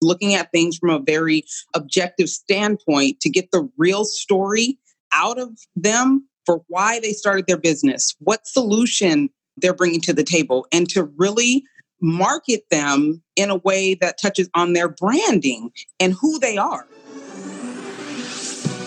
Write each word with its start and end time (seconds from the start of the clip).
looking 0.00 0.34
at 0.34 0.50
things 0.52 0.76
from 0.76 0.90
a 0.90 1.00
very 1.00 1.44
objective 1.74 2.28
standpoint 2.28 3.20
to 3.20 3.30
get 3.30 3.50
the 3.50 3.68
real 3.76 4.04
story 4.04 4.78
out 5.12 5.38
of 5.38 5.58
them 5.76 6.26
for 6.46 6.62
why 6.68 7.00
they 7.00 7.12
started 7.12 7.46
their 7.46 7.58
business, 7.58 8.14
what 8.20 8.46
solution 8.46 9.28
they're 9.56 9.74
bringing 9.74 10.00
to 10.00 10.12
the 10.12 10.24
table, 10.24 10.66
and 10.72 10.88
to 10.88 11.04
really 11.16 11.64
market 12.00 12.62
them 12.70 13.22
in 13.36 13.50
a 13.50 13.56
way 13.56 13.94
that 13.94 14.18
touches 14.20 14.48
on 14.54 14.72
their 14.72 14.88
branding 14.88 15.70
and 15.98 16.14
who 16.14 16.38
they 16.38 16.56
are. 16.56 16.86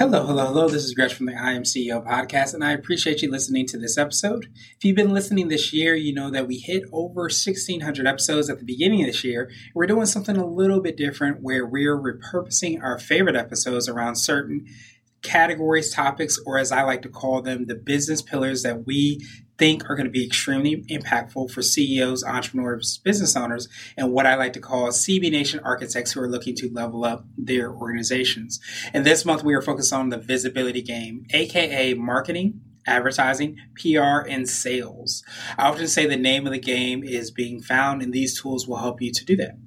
Hello, 0.00 0.24
hello, 0.24 0.46
hello. 0.46 0.66
This 0.66 0.84
is 0.84 0.94
Gresh 0.94 1.12
from 1.12 1.26
the 1.26 1.34
I 1.34 1.52
Am 1.52 1.62
CEO 1.62 2.02
podcast, 2.02 2.54
and 2.54 2.64
I 2.64 2.72
appreciate 2.72 3.20
you 3.20 3.30
listening 3.30 3.66
to 3.66 3.76
this 3.76 3.98
episode. 3.98 4.46
If 4.78 4.82
you've 4.82 4.96
been 4.96 5.12
listening 5.12 5.48
this 5.48 5.74
year, 5.74 5.94
you 5.94 6.14
know 6.14 6.30
that 6.30 6.46
we 6.46 6.56
hit 6.56 6.84
over 6.90 7.24
1,600 7.24 8.06
episodes 8.06 8.48
at 8.48 8.58
the 8.58 8.64
beginning 8.64 9.02
of 9.02 9.08
this 9.08 9.22
year. 9.22 9.50
We're 9.74 9.86
doing 9.86 10.06
something 10.06 10.38
a 10.38 10.46
little 10.46 10.80
bit 10.80 10.96
different 10.96 11.42
where 11.42 11.66
we're 11.66 11.98
repurposing 11.98 12.82
our 12.82 12.98
favorite 12.98 13.36
episodes 13.36 13.90
around 13.90 14.16
certain 14.16 14.68
categories, 15.22 15.92
topics, 15.92 16.38
or 16.46 16.58
as 16.58 16.72
I 16.72 16.82
like 16.82 17.02
to 17.02 17.08
call 17.08 17.42
them, 17.42 17.66
the 17.66 17.74
business 17.74 18.22
pillars 18.22 18.62
that 18.62 18.86
we 18.86 19.26
think 19.58 19.88
are 19.90 19.94
going 19.94 20.06
to 20.06 20.10
be 20.10 20.24
extremely 20.24 20.82
impactful 20.88 21.50
for 21.50 21.60
CEOs, 21.60 22.24
entrepreneurs, 22.24 22.98
business 23.04 23.36
owners, 23.36 23.68
and 23.96 24.10
what 24.10 24.24
I 24.24 24.34
like 24.34 24.54
to 24.54 24.60
call 24.60 24.88
CB 24.88 25.30
Nation 25.30 25.60
architects 25.60 26.12
who 26.12 26.20
are 26.22 26.30
looking 26.30 26.54
to 26.56 26.72
level 26.72 27.04
up 27.04 27.26
their 27.36 27.70
organizations. 27.70 28.58
And 28.94 29.04
this 29.04 29.26
month 29.26 29.44
we 29.44 29.54
are 29.54 29.60
focused 29.60 29.92
on 29.92 30.08
the 30.08 30.16
visibility 30.16 30.80
game, 30.80 31.26
aka 31.30 31.92
marketing, 31.92 32.62
advertising, 32.86 33.58
PR, 33.76 34.26
and 34.26 34.48
sales. 34.48 35.22
I 35.58 35.68
often 35.68 35.88
say 35.88 36.06
the 36.06 36.16
name 36.16 36.46
of 36.46 36.52
the 36.52 36.58
game 36.58 37.04
is 37.04 37.30
being 37.30 37.60
found, 37.60 38.02
and 38.02 38.14
these 38.14 38.40
tools 38.40 38.66
will 38.66 38.78
help 38.78 39.02
you 39.02 39.12
to 39.12 39.24
do 39.26 39.36
that. 39.36 39.58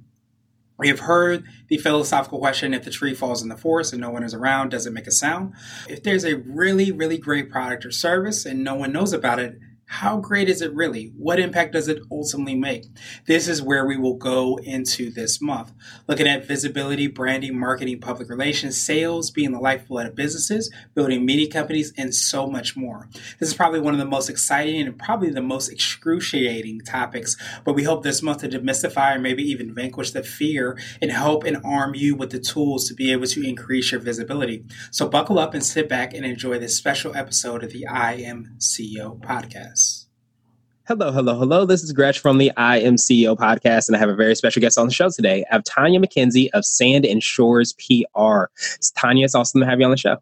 We 0.76 0.88
have 0.88 1.00
heard 1.00 1.44
the 1.68 1.78
philosophical 1.78 2.38
question 2.38 2.74
if 2.74 2.84
the 2.84 2.90
tree 2.90 3.14
falls 3.14 3.42
in 3.42 3.48
the 3.48 3.56
forest 3.56 3.92
and 3.92 4.02
no 4.02 4.10
one 4.10 4.24
is 4.24 4.34
around, 4.34 4.70
does 4.70 4.86
it 4.86 4.92
make 4.92 5.06
a 5.06 5.12
sound? 5.12 5.54
If 5.88 6.02
there's 6.02 6.24
a 6.24 6.34
really, 6.34 6.90
really 6.90 7.18
great 7.18 7.50
product 7.50 7.86
or 7.86 7.92
service 7.92 8.44
and 8.44 8.64
no 8.64 8.74
one 8.74 8.92
knows 8.92 9.12
about 9.12 9.38
it, 9.38 9.58
how 9.86 10.18
great 10.18 10.48
is 10.48 10.62
it 10.62 10.74
really? 10.74 11.12
What 11.16 11.38
impact 11.38 11.72
does 11.72 11.88
it 11.88 12.00
ultimately 12.10 12.54
make? 12.54 12.86
This 13.26 13.48
is 13.48 13.62
where 13.62 13.86
we 13.86 13.96
will 13.96 14.16
go 14.16 14.56
into 14.62 15.10
this 15.10 15.40
month. 15.40 15.72
Looking 16.08 16.26
at 16.26 16.46
visibility, 16.46 17.06
branding, 17.06 17.58
marketing, 17.58 18.00
public 18.00 18.28
relations, 18.28 18.80
sales 18.80 19.30
being 19.30 19.52
the 19.52 19.60
lifeblood 19.60 20.06
of 20.06 20.14
businesses, 20.14 20.72
building 20.94 21.24
media 21.24 21.50
companies, 21.50 21.92
and 21.96 22.14
so 22.14 22.46
much 22.46 22.76
more. 22.76 23.08
This 23.38 23.50
is 23.50 23.54
probably 23.54 23.80
one 23.80 23.94
of 23.94 24.00
the 24.00 24.04
most 24.04 24.28
exciting 24.28 24.80
and 24.80 24.98
probably 24.98 25.30
the 25.30 25.42
most 25.42 25.70
excruciating 25.70 26.80
topics, 26.80 27.36
but 27.64 27.74
we 27.74 27.84
hope 27.84 28.02
this 28.02 28.22
month 28.22 28.40
to 28.40 28.48
demystify 28.48 29.16
or 29.16 29.18
maybe 29.20 29.42
even 29.42 29.74
vanquish 29.74 30.10
the 30.10 30.22
fear 30.22 30.78
and 31.00 31.10
help 31.10 31.44
and 31.44 31.58
arm 31.64 31.94
you 31.94 32.16
with 32.16 32.30
the 32.30 32.40
tools 32.40 32.88
to 32.88 32.94
be 32.94 33.12
able 33.12 33.26
to 33.26 33.46
increase 33.46 33.92
your 33.92 34.00
visibility. 34.00 34.64
So 34.90 35.08
buckle 35.08 35.38
up 35.38 35.54
and 35.54 35.64
sit 35.64 35.88
back 35.88 36.14
and 36.14 36.24
enjoy 36.24 36.58
this 36.58 36.76
special 36.76 37.14
episode 37.16 37.62
of 37.62 37.72
the 37.72 37.86
I 37.86 38.14
Am 38.14 38.56
CEO 38.58 39.20
podcast. 39.20 39.83
Hello, 40.86 41.10
hello, 41.10 41.34
hello. 41.38 41.64
This 41.64 41.82
is 41.82 41.94
Gresh 41.94 42.18
from 42.18 42.36
the 42.36 42.52
I 42.58 42.76
Am 42.76 42.96
CEO 42.96 43.34
podcast, 43.34 43.88
and 43.88 43.96
I 43.96 43.98
have 43.98 44.10
a 44.10 44.14
very 44.14 44.34
special 44.34 44.60
guest 44.60 44.76
on 44.76 44.86
the 44.86 44.92
show 44.92 45.08
today. 45.08 45.42
I 45.50 45.54
have 45.54 45.64
Tonya 45.64 45.98
McKenzie 45.98 46.50
of 46.52 46.66
Sand 46.66 47.06
and 47.06 47.22
Shores 47.22 47.72
PR. 47.72 48.50
Tonya, 48.92 49.24
it's 49.24 49.34
awesome 49.34 49.62
to 49.62 49.66
have 49.66 49.80
you 49.80 49.86
on 49.86 49.92
the 49.92 49.96
show. 49.96 50.18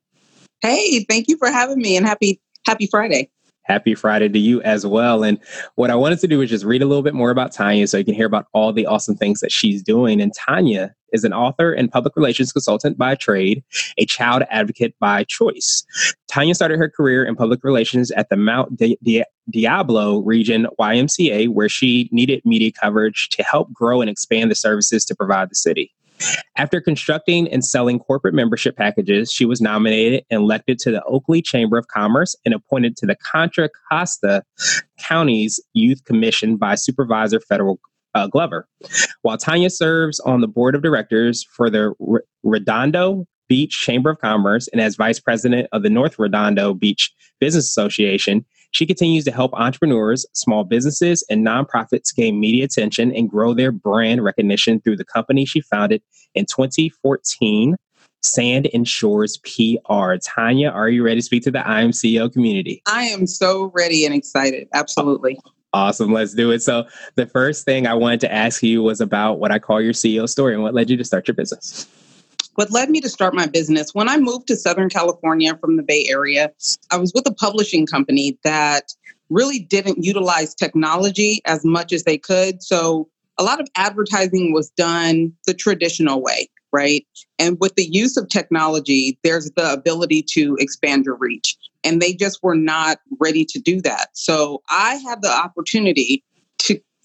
Hey, 0.60 1.04
thank 1.08 1.26
you 1.26 1.36
for 1.36 1.48
having 1.48 1.78
me, 1.78 1.96
and 1.96 2.06
happy 2.06 2.40
Happy 2.64 2.86
Friday. 2.86 3.28
Happy 3.64 3.94
Friday 3.94 4.28
to 4.28 4.38
you 4.38 4.60
as 4.62 4.84
well. 4.84 5.22
And 5.22 5.38
what 5.76 5.90
I 5.90 5.94
wanted 5.94 6.18
to 6.20 6.28
do 6.28 6.40
is 6.40 6.50
just 6.50 6.64
read 6.64 6.82
a 6.82 6.86
little 6.86 7.02
bit 7.02 7.14
more 7.14 7.30
about 7.30 7.52
Tonya 7.52 7.88
so 7.88 7.96
you 7.96 8.04
can 8.04 8.14
hear 8.14 8.26
about 8.26 8.46
all 8.52 8.72
the 8.72 8.86
awesome 8.86 9.16
things 9.16 9.40
that 9.40 9.52
she's 9.52 9.82
doing. 9.82 10.20
And 10.20 10.32
Tonya 10.34 10.90
is 11.12 11.24
an 11.24 11.32
author 11.32 11.72
and 11.72 11.90
public 11.90 12.16
relations 12.16 12.52
consultant 12.52 12.98
by 12.98 13.14
trade, 13.14 13.62
a 13.98 14.06
child 14.06 14.42
advocate 14.50 14.94
by 14.98 15.24
choice. 15.24 15.84
Tonya 16.30 16.54
started 16.54 16.78
her 16.78 16.88
career 16.88 17.24
in 17.24 17.36
public 17.36 17.62
relations 17.62 18.10
at 18.12 18.30
the 18.30 18.36
Mount 18.36 18.76
Di- 18.76 18.98
Di- 19.02 19.24
Diablo 19.50 20.18
region 20.20 20.66
YMCA, 20.80 21.48
where 21.48 21.68
she 21.68 22.08
needed 22.12 22.42
media 22.44 22.72
coverage 22.72 23.28
to 23.30 23.42
help 23.42 23.72
grow 23.72 24.00
and 24.00 24.10
expand 24.10 24.50
the 24.50 24.54
services 24.54 25.04
to 25.04 25.14
provide 25.14 25.50
the 25.50 25.54
city. 25.54 25.92
After 26.56 26.80
constructing 26.80 27.48
and 27.48 27.64
selling 27.64 27.98
corporate 27.98 28.34
membership 28.34 28.76
packages, 28.76 29.32
she 29.32 29.44
was 29.44 29.60
nominated 29.60 30.24
and 30.30 30.42
elected 30.42 30.78
to 30.80 30.90
the 30.90 31.02
Oakley 31.04 31.42
Chamber 31.42 31.78
of 31.78 31.88
Commerce 31.88 32.36
and 32.44 32.54
appointed 32.54 32.96
to 32.98 33.06
the 33.06 33.16
Contra 33.16 33.68
Costa 33.90 34.42
County's 34.98 35.60
Youth 35.72 36.04
Commission 36.04 36.56
by 36.56 36.74
Supervisor 36.74 37.40
Federal 37.40 37.80
uh, 38.14 38.26
Glover. 38.26 38.68
While 39.22 39.38
Tonya 39.38 39.70
serves 39.70 40.20
on 40.20 40.40
the 40.40 40.48
board 40.48 40.74
of 40.74 40.82
directors 40.82 41.44
for 41.44 41.70
the 41.70 41.94
R- 42.06 42.24
Redondo 42.42 43.26
Beach 43.48 43.78
Chamber 43.80 44.10
of 44.10 44.18
Commerce 44.18 44.68
and 44.68 44.80
as 44.80 44.96
vice 44.96 45.20
president 45.20 45.68
of 45.72 45.82
the 45.82 45.90
North 45.90 46.18
Redondo 46.18 46.74
Beach 46.74 47.12
Business 47.40 47.66
Association, 47.68 48.44
she 48.72 48.86
continues 48.86 49.24
to 49.24 49.30
help 49.30 49.52
entrepreneurs, 49.54 50.26
small 50.32 50.64
businesses, 50.64 51.24
and 51.30 51.46
nonprofits 51.46 52.14
gain 52.14 52.40
media 52.40 52.64
attention 52.64 53.14
and 53.14 53.30
grow 53.30 53.54
their 53.54 53.70
brand 53.70 54.24
recognition 54.24 54.80
through 54.80 54.96
the 54.96 55.04
company 55.04 55.44
she 55.44 55.60
founded 55.60 56.02
in 56.34 56.46
2014, 56.46 57.76
Sand 58.22 58.68
and 58.72 58.88
Shores 58.88 59.38
PR. 59.38 60.16
Tonya, 60.16 60.72
are 60.72 60.88
you 60.88 61.04
ready 61.04 61.20
to 61.20 61.22
speak 61.22 61.42
to 61.44 61.50
the 61.50 61.66
I 61.66 61.82
Am 61.82 61.90
CEO 61.90 62.32
community? 62.32 62.82
I 62.86 63.04
am 63.04 63.26
so 63.26 63.70
ready 63.74 64.06
and 64.06 64.14
excited. 64.14 64.68
Absolutely. 64.72 65.38
Awesome. 65.74 66.12
Let's 66.12 66.34
do 66.34 66.50
it. 66.50 66.62
So, 66.62 66.86
the 67.14 67.26
first 67.26 67.64
thing 67.64 67.86
I 67.86 67.94
wanted 67.94 68.20
to 68.20 68.32
ask 68.32 68.62
you 68.62 68.82
was 68.82 69.00
about 69.00 69.38
what 69.38 69.50
I 69.50 69.58
call 69.58 69.80
your 69.80 69.94
CEO 69.94 70.28
story 70.28 70.54
and 70.54 70.62
what 70.62 70.74
led 70.74 70.90
you 70.90 70.96
to 70.96 71.04
start 71.04 71.26
your 71.26 71.34
business 71.34 71.86
what 72.54 72.70
led 72.70 72.90
me 72.90 73.00
to 73.00 73.08
start 73.08 73.34
my 73.34 73.46
business 73.46 73.94
when 73.94 74.08
I 74.08 74.18
moved 74.18 74.46
to 74.48 74.56
Southern 74.56 74.88
California 74.88 75.56
from 75.56 75.76
the 75.76 75.82
Bay 75.82 76.06
Area, 76.08 76.52
I 76.90 76.96
was 76.98 77.12
with 77.14 77.26
a 77.26 77.34
publishing 77.34 77.86
company 77.86 78.38
that 78.44 78.92
really 79.30 79.58
didn't 79.58 80.04
utilize 80.04 80.54
technology 80.54 81.40
as 81.46 81.64
much 81.64 81.92
as 81.92 82.04
they 82.04 82.18
could. 82.18 82.62
So 82.62 83.08
a 83.38 83.42
lot 83.42 83.60
of 83.60 83.68
advertising 83.76 84.52
was 84.52 84.70
done 84.70 85.32
the 85.46 85.54
traditional 85.54 86.22
way, 86.22 86.48
right? 86.72 87.06
And 87.38 87.56
with 87.60 87.74
the 87.76 87.88
use 87.90 88.16
of 88.16 88.28
technology, 88.28 89.18
there's 89.24 89.50
the 89.52 89.72
ability 89.72 90.22
to 90.34 90.56
expand 90.58 91.06
your 91.06 91.16
reach. 91.16 91.56
And 91.84 92.00
they 92.00 92.12
just 92.12 92.42
were 92.42 92.54
not 92.54 92.98
ready 93.18 93.44
to 93.46 93.58
do 93.58 93.80
that. 93.82 94.10
So 94.12 94.62
I 94.68 94.96
had 94.96 95.22
the 95.22 95.32
opportunity 95.32 96.22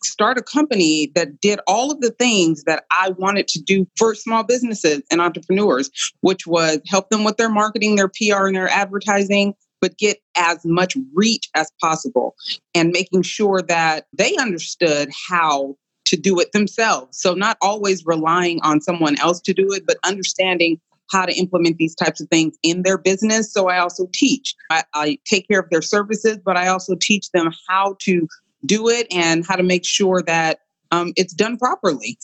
start 0.03 0.37
a 0.37 0.43
company 0.43 1.11
that 1.15 1.39
did 1.39 1.59
all 1.67 1.91
of 1.91 2.01
the 2.01 2.11
things 2.11 2.63
that 2.63 2.85
I 2.91 3.11
wanted 3.11 3.47
to 3.49 3.61
do 3.61 3.87
for 3.97 4.15
small 4.15 4.43
businesses 4.43 5.01
and 5.11 5.21
entrepreneurs, 5.21 5.89
which 6.21 6.45
was 6.47 6.79
help 6.87 7.09
them 7.09 7.23
with 7.23 7.37
their 7.37 7.49
marketing, 7.49 7.95
their 7.95 8.09
PR, 8.09 8.47
and 8.47 8.55
their 8.55 8.69
advertising, 8.69 9.53
but 9.81 9.97
get 9.97 10.17
as 10.35 10.59
much 10.65 10.97
reach 11.13 11.49
as 11.55 11.71
possible 11.81 12.35
and 12.73 12.91
making 12.91 13.21
sure 13.21 13.61
that 13.61 14.05
they 14.13 14.35
understood 14.37 15.09
how 15.29 15.75
to 16.05 16.17
do 16.17 16.39
it 16.39 16.51
themselves. 16.51 17.19
So, 17.19 17.33
not 17.33 17.57
always 17.61 18.05
relying 18.05 18.59
on 18.63 18.81
someone 18.81 19.19
else 19.19 19.41
to 19.41 19.53
do 19.53 19.71
it, 19.73 19.83
but 19.85 19.97
understanding 20.05 20.79
how 21.11 21.25
to 21.25 21.33
implement 21.33 21.77
these 21.77 21.95
types 21.95 22.19
of 22.19 22.27
things 22.29 22.57
in 22.63 22.83
their 22.83 22.97
business. 22.97 23.51
So, 23.51 23.67
I 23.67 23.79
also 23.79 24.07
teach. 24.13 24.55
I, 24.71 24.83
I 24.93 25.19
take 25.25 25.47
care 25.47 25.59
of 25.59 25.69
their 25.69 25.81
services, 25.81 26.37
but 26.43 26.57
I 26.57 26.67
also 26.67 26.95
teach 26.95 27.29
them 27.31 27.51
how 27.67 27.97
to 28.01 28.27
do 28.67 28.89
it 28.89 29.07
and 29.11 29.45
how 29.45 29.55
to 29.55 29.63
make 29.63 29.85
sure 29.85 30.21
that 30.23 30.59
um, 30.91 31.13
it's 31.15 31.33
done 31.33 31.57
properly. 31.57 32.17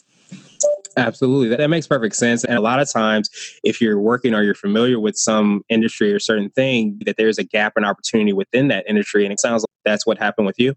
Absolutely. 0.95 1.49
That, 1.49 1.57
that 1.57 1.69
makes 1.69 1.87
perfect 1.87 2.15
sense. 2.15 2.43
And 2.43 2.57
a 2.57 2.61
lot 2.61 2.79
of 2.79 2.91
times, 2.91 3.29
if 3.63 3.81
you're 3.81 3.99
working 3.99 4.33
or 4.33 4.43
you're 4.43 4.53
familiar 4.53 4.99
with 4.99 5.17
some 5.17 5.63
industry 5.69 6.13
or 6.13 6.19
certain 6.19 6.49
thing, 6.51 6.99
that 7.05 7.17
there's 7.17 7.37
a 7.37 7.43
gap 7.43 7.73
and 7.75 7.85
opportunity 7.85 8.33
within 8.33 8.67
that 8.67 8.85
industry. 8.87 9.23
And 9.25 9.33
it 9.33 9.39
sounds 9.39 9.63
like 9.63 9.69
that's 9.85 10.05
what 10.05 10.17
happened 10.17 10.45
with 10.45 10.59
you. 10.59 10.75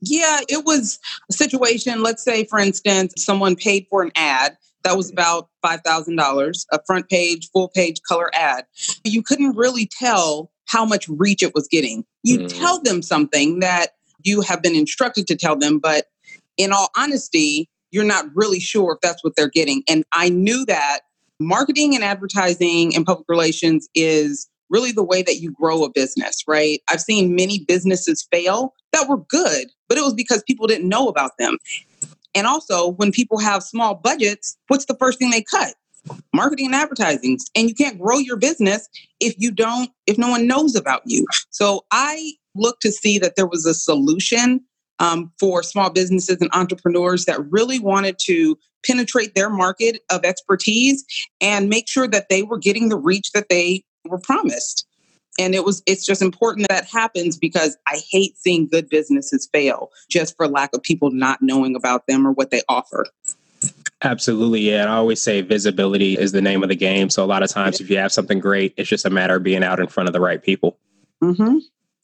Yeah, 0.00 0.40
it 0.48 0.64
was 0.64 0.98
a 1.30 1.32
situation. 1.32 2.02
Let's 2.02 2.22
say, 2.22 2.44
for 2.44 2.58
instance, 2.58 3.14
someone 3.16 3.56
paid 3.56 3.86
for 3.90 4.02
an 4.02 4.12
ad 4.14 4.56
that 4.84 4.96
was 4.96 5.10
about 5.10 5.48
$5,000, 5.64 6.66
a 6.72 6.80
front 6.86 7.08
page, 7.08 7.48
full 7.52 7.68
page 7.68 8.00
color 8.08 8.30
ad. 8.34 8.64
You 9.04 9.22
couldn't 9.22 9.56
really 9.56 9.88
tell 9.98 10.50
how 10.66 10.84
much 10.84 11.08
reach 11.08 11.42
it 11.42 11.54
was 11.54 11.66
getting. 11.68 12.04
You 12.22 12.40
mm. 12.40 12.58
tell 12.58 12.80
them 12.80 13.02
something 13.02 13.60
that 13.60 13.90
you 14.24 14.40
have 14.42 14.62
been 14.62 14.74
instructed 14.74 15.26
to 15.28 15.36
tell 15.36 15.56
them, 15.56 15.78
but 15.78 16.06
in 16.56 16.72
all 16.72 16.88
honesty, 16.96 17.68
you're 17.90 18.04
not 18.04 18.26
really 18.34 18.60
sure 18.60 18.92
if 18.92 19.00
that's 19.00 19.22
what 19.24 19.34
they're 19.36 19.48
getting. 19.48 19.82
And 19.88 20.04
I 20.12 20.28
knew 20.28 20.66
that 20.66 21.00
marketing 21.40 21.94
and 21.94 22.04
advertising 22.04 22.94
and 22.94 23.06
public 23.06 23.26
relations 23.28 23.88
is 23.94 24.48
really 24.70 24.92
the 24.92 25.04
way 25.04 25.22
that 25.22 25.36
you 25.36 25.52
grow 25.52 25.84
a 25.84 25.90
business, 25.90 26.42
right? 26.46 26.80
I've 26.90 27.00
seen 27.00 27.34
many 27.34 27.64
businesses 27.66 28.26
fail 28.30 28.74
that 28.92 29.08
were 29.08 29.18
good, 29.18 29.68
but 29.88 29.96
it 29.96 30.04
was 30.04 30.14
because 30.14 30.42
people 30.46 30.66
didn't 30.66 30.88
know 30.88 31.08
about 31.08 31.32
them. 31.38 31.56
And 32.34 32.46
also, 32.46 32.88
when 32.88 33.10
people 33.10 33.38
have 33.38 33.62
small 33.62 33.94
budgets, 33.94 34.58
what's 34.68 34.84
the 34.84 34.96
first 34.96 35.18
thing 35.18 35.30
they 35.30 35.42
cut? 35.42 35.74
Marketing 36.34 36.66
and 36.66 36.74
advertising. 36.74 37.38
And 37.54 37.68
you 37.68 37.74
can't 37.74 37.98
grow 37.98 38.18
your 38.18 38.36
business 38.36 38.88
if 39.20 39.34
you 39.38 39.50
don't, 39.50 39.90
if 40.06 40.18
no 40.18 40.28
one 40.28 40.46
knows 40.46 40.74
about 40.74 41.02
you. 41.06 41.26
So 41.50 41.84
I 41.90 42.32
look 42.58 42.80
to 42.80 42.92
see 42.92 43.18
that 43.18 43.36
there 43.36 43.46
was 43.46 43.66
a 43.66 43.74
solution 43.74 44.60
um, 44.98 45.32
for 45.38 45.62
small 45.62 45.90
businesses 45.90 46.38
and 46.40 46.50
entrepreneurs 46.52 47.24
that 47.26 47.40
really 47.50 47.78
wanted 47.78 48.18
to 48.20 48.58
penetrate 48.84 49.34
their 49.34 49.50
market 49.50 50.00
of 50.10 50.24
expertise 50.24 51.04
and 51.40 51.68
make 51.68 51.88
sure 51.88 52.08
that 52.08 52.28
they 52.28 52.42
were 52.42 52.58
getting 52.58 52.88
the 52.88 52.96
reach 52.96 53.32
that 53.32 53.48
they 53.48 53.84
were 54.04 54.18
promised. 54.18 54.86
And 55.38 55.54
it 55.54 55.64
was 55.64 55.82
it's 55.86 56.04
just 56.04 56.20
important 56.20 56.68
that, 56.68 56.82
that 56.82 56.90
happens 56.90 57.38
because 57.38 57.76
I 57.86 58.00
hate 58.10 58.36
seeing 58.36 58.66
good 58.66 58.88
businesses 58.88 59.48
fail 59.52 59.90
just 60.10 60.36
for 60.36 60.48
lack 60.48 60.74
of 60.74 60.82
people 60.82 61.10
not 61.12 61.40
knowing 61.40 61.76
about 61.76 62.06
them 62.08 62.26
or 62.26 62.32
what 62.32 62.50
they 62.50 62.62
offer. 62.68 63.06
Absolutely. 64.02 64.60
Yeah. 64.60 64.82
And 64.82 64.90
I 64.90 64.96
always 64.96 65.20
say 65.20 65.40
visibility 65.40 66.16
is 66.16 66.32
the 66.32 66.42
name 66.42 66.62
of 66.62 66.68
the 66.68 66.76
game. 66.76 67.10
So 67.10 67.24
a 67.24 67.26
lot 67.26 67.42
of 67.42 67.50
times 67.50 67.80
if 67.80 67.90
you 67.90 67.98
have 67.98 68.12
something 68.12 68.38
great, 68.38 68.74
it's 68.76 68.88
just 68.88 69.04
a 69.04 69.10
matter 69.10 69.36
of 69.36 69.42
being 69.42 69.64
out 69.64 69.80
in 69.80 69.88
front 69.88 70.08
of 70.08 70.12
the 70.12 70.20
right 70.20 70.42
people. 70.42 70.78
Mm-hmm. 71.22 71.58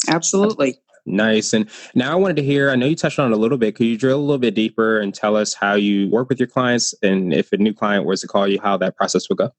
Absolutely. 0.08 0.78
Nice. 1.06 1.52
And 1.52 1.68
now 1.94 2.12
I 2.12 2.14
wanted 2.14 2.36
to 2.36 2.42
hear, 2.42 2.70
I 2.70 2.76
know 2.76 2.86
you 2.86 2.96
touched 2.96 3.18
on 3.18 3.30
it 3.30 3.34
a 3.34 3.38
little 3.38 3.58
bit. 3.58 3.74
Could 3.74 3.86
you 3.86 3.98
drill 3.98 4.18
a 4.18 4.22
little 4.22 4.38
bit 4.38 4.54
deeper 4.54 4.98
and 4.98 5.14
tell 5.14 5.36
us 5.36 5.52
how 5.52 5.74
you 5.74 6.08
work 6.08 6.28
with 6.30 6.38
your 6.38 6.48
clients 6.48 6.94
and 7.02 7.34
if 7.34 7.52
a 7.52 7.58
new 7.58 7.74
client 7.74 8.06
was 8.06 8.22
to 8.22 8.26
call 8.26 8.48
you, 8.48 8.58
how 8.60 8.76
that 8.78 8.96
process 8.96 9.28
would 9.28 9.38
go? 9.38 9.50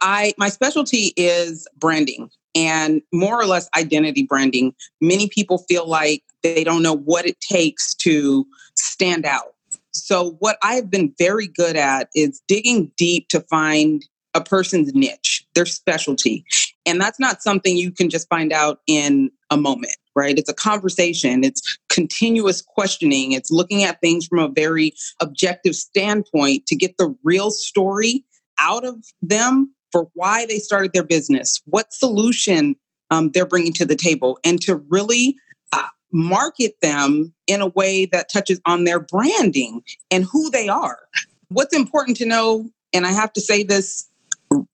I 0.00 0.34
my 0.36 0.48
specialty 0.48 1.12
is 1.16 1.66
branding 1.78 2.30
and 2.54 3.00
more 3.12 3.40
or 3.40 3.46
less 3.46 3.68
identity 3.76 4.24
branding. 4.24 4.74
Many 5.00 5.28
people 5.28 5.58
feel 5.68 5.88
like 5.88 6.22
they 6.42 6.64
don't 6.64 6.82
know 6.82 6.96
what 6.96 7.26
it 7.26 7.40
takes 7.40 7.94
to 7.96 8.46
stand 8.74 9.24
out. 9.24 9.54
So 9.92 10.32
what 10.40 10.58
I've 10.62 10.90
been 10.90 11.14
very 11.18 11.46
good 11.46 11.76
at 11.76 12.08
is 12.14 12.42
digging 12.48 12.90
deep 12.96 13.28
to 13.28 13.40
find 13.42 14.04
a 14.34 14.40
person's 14.40 14.94
niche, 14.94 15.46
their 15.54 15.66
specialty. 15.66 16.44
And 16.86 17.00
that's 17.00 17.20
not 17.20 17.42
something 17.42 17.76
you 17.76 17.92
can 17.92 18.08
just 18.08 18.28
find 18.28 18.52
out 18.52 18.80
in 18.86 19.30
a 19.52 19.56
moment, 19.56 19.96
right? 20.16 20.38
It's 20.38 20.48
a 20.48 20.54
conversation, 20.54 21.44
it's 21.44 21.78
continuous 21.88 22.62
questioning, 22.62 23.32
it's 23.32 23.50
looking 23.50 23.84
at 23.84 24.00
things 24.00 24.26
from 24.26 24.38
a 24.38 24.48
very 24.48 24.94
objective 25.20 25.74
standpoint 25.74 26.66
to 26.66 26.76
get 26.76 26.96
the 26.96 27.14
real 27.22 27.50
story 27.50 28.24
out 28.58 28.84
of 28.84 28.96
them 29.20 29.72
for 29.90 30.08
why 30.14 30.46
they 30.46 30.58
started 30.58 30.92
their 30.92 31.04
business, 31.04 31.60
what 31.66 31.92
solution 31.92 32.74
um, 33.10 33.30
they're 33.32 33.46
bringing 33.46 33.74
to 33.74 33.84
the 33.84 33.96
table, 33.96 34.38
and 34.42 34.60
to 34.62 34.76
really 34.88 35.36
uh, 35.72 35.88
market 36.12 36.72
them 36.80 37.32
in 37.46 37.60
a 37.60 37.68
way 37.68 38.06
that 38.06 38.30
touches 38.32 38.60
on 38.64 38.84
their 38.84 39.00
branding 39.00 39.82
and 40.10 40.24
who 40.24 40.50
they 40.50 40.68
are. 40.68 41.00
What's 41.48 41.76
important 41.76 42.16
to 42.18 42.26
know, 42.26 42.70
and 42.94 43.06
I 43.06 43.12
have 43.12 43.32
to 43.34 43.40
say 43.42 43.62
this 43.62 44.08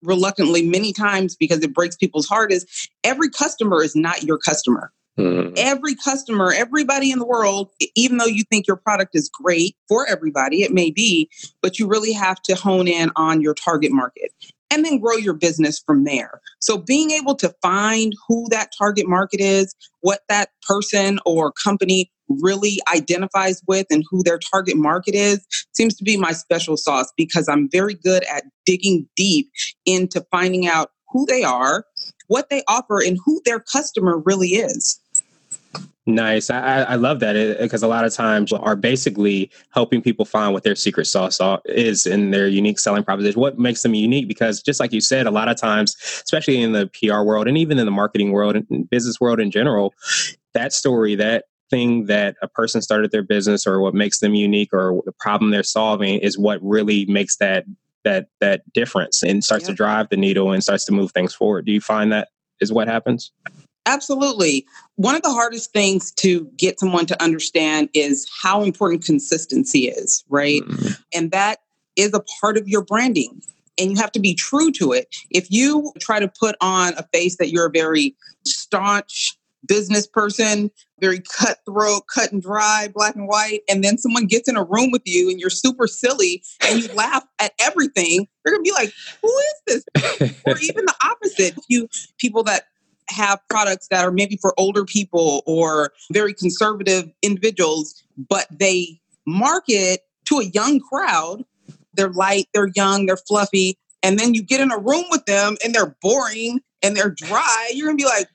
reluctantly 0.03 0.63
many 0.63 0.93
times 0.93 1.37
because 1.37 1.63
it 1.63 1.75
breaks 1.75 1.97
people's 1.97 2.29
heart 2.29 2.53
is 2.53 2.67
every 3.05 3.31
customer 3.31 3.83
is 3.83 3.97
not 3.97 4.23
your 4.23 4.39
customer. 4.39 4.93
Mm. 5.19 5.53
Every 5.57 5.97
customer, 5.97 6.53
everybody 6.53 7.11
in 7.11 7.19
the 7.19 7.27
world, 7.27 7.71
even 7.97 8.19
though 8.19 8.27
you 8.27 8.45
think 8.51 8.69
your 8.69 8.77
product 8.77 9.17
is 9.17 9.29
great 9.29 9.77
for 9.89 10.07
everybody, 10.07 10.63
it 10.63 10.73
may 10.73 10.93
be, 10.93 11.29
but 11.61 11.79
you 11.79 11.89
really 11.89 12.13
have 12.13 12.41
to 12.43 12.55
hone 12.55 12.87
in 12.87 13.11
on 13.17 13.41
your 13.41 13.55
target 13.55 13.91
market 13.91 14.31
and 14.71 14.85
then 14.85 14.99
grow 14.99 15.17
your 15.17 15.35
business 15.35 15.81
from 15.85 16.05
there. 16.05 16.41
So 16.61 16.79
being 16.79 17.11
able 17.11 17.35
to 17.37 17.55
find 17.63 18.13
who 18.29 18.47
that 18.51 18.71
target 18.77 19.09
market 19.09 19.41
is, 19.41 19.75
what 20.01 20.21
that 20.29 20.51
person 20.63 21.19
or 21.27 21.53
company 21.53 22.13
really 22.29 22.79
identifies 22.93 23.63
with 23.67 23.87
and 23.91 24.05
who 24.11 24.23
their 24.23 24.39
target 24.39 24.77
market 24.77 25.15
is 25.15 25.45
seems 25.73 25.95
to 25.97 26.05
be 26.05 26.17
my 26.17 26.33
special 26.33 26.77
sauce 26.77 27.13
because 27.17 27.49
I'm 27.49 27.69
very 27.71 27.95
good 27.95 28.25
at 28.25 28.45
digging 28.67 29.09
deep 29.17 29.51
into 29.87 30.25
finding 30.31 30.67
out 30.67 30.91
who 31.11 31.27
they 31.27 31.43
are, 31.43 31.85
what 32.27 32.51
they 32.51 32.63
offer, 32.69 33.03
and 33.03 33.19
who 33.25 33.41
their 33.45 33.61
customer 33.61 34.19
really 34.19 34.49
is. 34.49 35.01
Nice. 36.09 36.49
I, 36.49 36.85
I 36.85 36.95
love 36.95 37.21
that 37.21 37.59
because 37.61 37.83
a 37.83 37.87
lot 37.87 38.07
of 38.07 38.15
times 38.15 38.51
are 38.51 38.75
basically 38.75 39.51
helping 39.75 40.01
people 40.01 40.25
find 40.25 40.55
what 40.55 40.63
their 40.63 40.75
secret 40.75 41.05
sauce 41.05 41.39
is 41.67 42.07
in 42.07 42.31
their 42.31 42.49
unique 42.49 42.79
selling 42.79 43.05
proposition. 43.05 43.39
What 43.39 43.59
makes 43.59 43.83
them 43.83 43.93
unique? 43.93 44.27
Because 44.27 44.63
just 44.63 44.81
like 44.81 44.95
you 44.95 45.03
said, 45.03 45.27
a 45.27 45.31
lot 45.31 45.49
of 45.49 45.59
times, 45.59 45.95
especially 46.25 46.63
in 46.63 46.73
the 46.73 46.91
PR 46.99 47.25
world 47.25 47.47
and 47.47 47.59
even 47.59 47.79
in 47.79 47.85
the 47.85 47.91
marketing 47.91 48.33
world 48.33 48.57
and 48.57 48.89
business 48.89 49.21
world 49.21 49.39
in 49.39 49.51
general, 49.51 49.93
that 50.55 50.73
story, 50.73 51.15
that 51.17 51.45
thing 51.71 52.07
that 52.07 52.37
a 52.43 52.49
person 52.49 52.83
started 52.83 53.11
their 53.11 53.23
business 53.23 53.67
or 53.67 53.81
what 53.81 53.95
makes 53.95 54.21
them 54.21 54.35
unique 54.35 54.73
or 54.73 55.03
the 55.05 55.13
problem 55.13 55.51
they're 55.51 55.63
solving 55.63 56.19
is 56.21 56.39
what 56.39 56.61
really 56.63 57.05
makes 57.07 57.37
that 57.37 57.65
that 58.05 58.29
that 58.41 58.63
difference 58.73 59.23
and 59.23 59.45
starts 59.45 59.65
yeah. 59.65 59.71
to 59.71 59.75
drive 59.75 60.09
the 60.09 60.17
needle 60.17 60.53
and 60.53 60.63
starts 60.63 60.85
to 60.87 60.93
move 60.93 61.13
things 61.13 61.35
forward. 61.35 61.67
Do 61.67 61.73
you 61.73 61.81
find 61.81 62.13
that 62.13 62.29
is 62.61 62.73
what 62.73 62.89
happens? 62.89 63.33
Absolutely. 63.87 64.67
One 64.97 65.15
of 65.15 65.23
the 65.23 65.33
hardest 65.33 65.73
things 65.73 66.13
to 66.13 66.45
get 66.57 66.79
someone 66.79 67.07
to 67.07 67.23
understand 67.23 67.89
is 67.95 68.29
how 68.43 68.63
important 68.63 69.05
consistency 69.05 69.89
is, 69.89 70.25
right? 70.29 70.63
Mm-hmm. 70.63 70.93
And 71.15 71.31
that 71.31 71.61
is 71.97 72.13
a 72.13 72.23
part 72.41 72.59
of 72.59 72.69
your 72.69 72.83
branding. 72.83 73.41
And 73.79 73.91
you 73.91 73.97
have 73.97 74.13
to 74.13 74.21
be 74.21 74.35
true 74.35 74.73
to 74.73 74.93
it. 74.93 75.09
If 75.31 75.51
you 75.51 75.93
try 76.01 76.21
to 76.21 76.29
put 76.29 76.57
on 76.61 76.95
a 76.99 77.07
face 77.15 77.37
that 77.37 77.51
you're 77.51 77.67
a 77.67 77.71
very 77.71 78.15
staunch 78.45 79.39
business 79.67 80.07
person, 80.07 80.71
very 81.01 81.21
cutthroat, 81.21 82.03
cut 82.13 82.33
and 82.33 82.43
dry, 82.43 82.89
black 82.93 83.15
and 83.15 83.29
white, 83.29 83.61
and 83.69 83.85
then 83.85 83.99
someone 83.99 84.27
gets 84.27 84.49
in 84.49 84.57
a 84.57 84.65
room 84.65 84.91
with 84.91 85.03
you 85.05 85.31
and 85.31 85.41
you're 85.41 85.51
super 85.51 85.87
silly 85.87 86.43
and 86.67 86.83
you 86.83 86.93
laugh 86.95 87.25
at 87.39 87.53
everything, 87.61 88.27
they're 88.45 88.55
gonna 88.55 88.63
be 88.63 88.73
like, 88.73 88.93
"Who 89.23 89.39
is 89.39 89.85
this?" 89.95 90.33
or 90.47 90.59
even 90.63 90.87
the 90.87 90.95
opposite. 91.03 91.55
You 91.69 91.89
people 92.19 92.43
that 92.45 92.65
have 93.11 93.41
products 93.49 93.89
that 93.89 94.05
are 94.05 94.11
maybe 94.11 94.37
for 94.41 94.55
older 94.59 94.85
people 94.85 95.43
or 95.47 95.93
very 96.13 96.35
conservative 96.35 97.11
individuals, 97.23 98.03
but 98.29 98.47
they 98.51 99.01
market 99.27 100.01
to 100.27 100.39
a 100.39 100.45
young 100.45 100.81
crowd. 100.81 101.45
They're 101.95 102.13
light, 102.13 102.47
they're 102.55 102.71
young, 102.75 103.07
they're 103.07 103.17
fluffy. 103.17 103.77
And 104.03 104.19
then 104.19 104.35
you 104.35 104.43
get 104.43 104.61
in 104.61 104.71
a 104.71 104.79
room 104.79 105.05
with 105.11 105.25
them 105.25 105.57
and 105.65 105.75
they're 105.75 105.97
boring 106.01 106.61
and 106.83 106.97
they're 106.97 107.11
dry. 107.11 107.71
You're 107.75 107.87
going 107.87 107.99
to 107.99 108.03
be 108.03 108.09
like, 108.09 108.29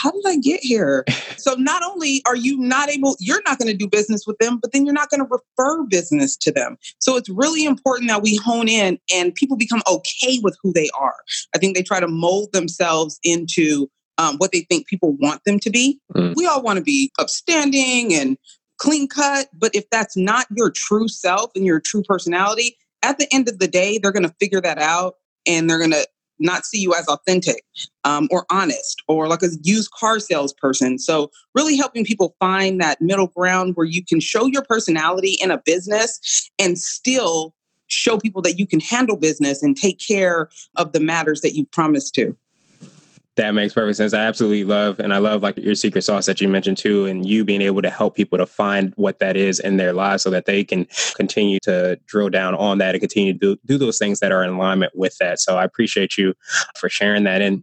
how 0.00 0.10
did 0.10 0.24
I 0.26 0.36
get 0.36 0.60
here? 0.62 1.04
So 1.40 1.54
not 1.54 1.82
only 1.82 2.20
are 2.26 2.36
you 2.36 2.58
not 2.58 2.90
able, 2.90 3.16
you're 3.18 3.40
not 3.46 3.58
going 3.58 3.70
to 3.70 3.76
do 3.76 3.88
business 3.88 4.26
with 4.26 4.36
them, 4.36 4.58
but 4.60 4.72
then 4.72 4.84
you're 4.84 4.92
not 4.92 5.08
going 5.08 5.26
to 5.26 5.28
refer 5.30 5.84
business 5.84 6.36
to 6.36 6.52
them. 6.52 6.76
So 6.98 7.16
it's 7.16 7.30
really 7.30 7.64
important 7.64 8.10
that 8.10 8.20
we 8.20 8.36
hone 8.36 8.68
in 8.68 8.98
and 9.14 9.34
people 9.34 9.56
become 9.56 9.80
okay 9.90 10.38
with 10.42 10.58
who 10.62 10.70
they 10.74 10.90
are. 10.98 11.16
I 11.54 11.58
think 11.58 11.74
they 11.74 11.82
try 11.82 11.98
to 11.98 12.08
mold 12.08 12.52
themselves 12.52 13.18
into 13.24 13.88
um, 14.18 14.36
what 14.36 14.52
they 14.52 14.66
think 14.68 14.86
people 14.86 15.16
want 15.16 15.44
them 15.44 15.58
to 15.60 15.70
be. 15.70 15.98
Mm. 16.14 16.34
We 16.36 16.44
all 16.44 16.62
want 16.62 16.76
to 16.76 16.84
be 16.84 17.10
upstanding 17.18 18.12
and 18.12 18.36
clean 18.76 19.08
cut, 19.08 19.48
but 19.54 19.74
if 19.74 19.88
that's 19.88 20.18
not 20.18 20.44
your 20.54 20.70
true 20.70 21.08
self 21.08 21.52
and 21.56 21.64
your 21.64 21.80
true 21.80 22.02
personality, 22.02 22.76
at 23.02 23.16
the 23.16 23.32
end 23.32 23.48
of 23.48 23.60
the 23.60 23.68
day, 23.68 23.96
they're 23.96 24.12
going 24.12 24.28
to 24.28 24.34
figure 24.38 24.60
that 24.60 24.78
out 24.78 25.14
and 25.46 25.70
they're 25.70 25.78
going 25.78 25.92
to 25.92 26.06
not 26.40 26.64
see 26.64 26.78
you 26.78 26.94
as 26.94 27.06
authentic 27.06 27.62
um, 28.04 28.28
or 28.30 28.46
honest 28.50 29.02
or 29.08 29.28
like 29.28 29.42
a 29.42 29.48
used 29.62 29.90
car 29.92 30.18
salesperson. 30.18 30.98
So, 30.98 31.30
really 31.54 31.76
helping 31.76 32.04
people 32.04 32.34
find 32.40 32.80
that 32.80 33.00
middle 33.00 33.28
ground 33.28 33.76
where 33.76 33.86
you 33.86 34.04
can 34.04 34.20
show 34.20 34.46
your 34.46 34.62
personality 34.62 35.36
in 35.40 35.50
a 35.50 35.58
business 35.58 36.50
and 36.58 36.78
still 36.78 37.54
show 37.86 38.18
people 38.18 38.42
that 38.42 38.58
you 38.58 38.66
can 38.66 38.80
handle 38.80 39.16
business 39.16 39.62
and 39.62 39.76
take 39.76 39.98
care 39.98 40.48
of 40.76 40.92
the 40.92 41.00
matters 41.00 41.40
that 41.40 41.54
you 41.54 41.66
promised 41.66 42.14
to. 42.14 42.36
That 43.36 43.52
makes 43.52 43.72
perfect 43.72 43.96
sense. 43.96 44.12
I 44.12 44.20
absolutely 44.20 44.64
love, 44.64 44.98
and 44.98 45.14
I 45.14 45.18
love 45.18 45.42
like 45.42 45.56
your 45.56 45.76
secret 45.76 46.02
sauce 46.02 46.26
that 46.26 46.40
you 46.40 46.48
mentioned 46.48 46.76
too, 46.76 47.06
and 47.06 47.26
you 47.26 47.44
being 47.44 47.62
able 47.62 47.80
to 47.80 47.90
help 47.90 48.16
people 48.16 48.36
to 48.38 48.44
find 48.44 48.92
what 48.96 49.20
that 49.20 49.36
is 49.36 49.60
in 49.60 49.76
their 49.76 49.92
lives 49.92 50.24
so 50.24 50.30
that 50.30 50.46
they 50.46 50.64
can 50.64 50.86
continue 51.14 51.58
to 51.62 51.98
drill 52.06 52.28
down 52.28 52.54
on 52.56 52.78
that 52.78 52.94
and 52.94 53.00
continue 53.00 53.32
to 53.32 53.38
do, 53.38 53.56
do 53.66 53.78
those 53.78 53.98
things 53.98 54.20
that 54.20 54.32
are 54.32 54.42
in 54.42 54.50
alignment 54.50 54.92
with 54.96 55.16
that. 55.20 55.38
So 55.38 55.56
I 55.56 55.64
appreciate 55.64 56.18
you 56.18 56.34
for 56.76 56.88
sharing 56.88 57.24
that. 57.24 57.40
And 57.40 57.62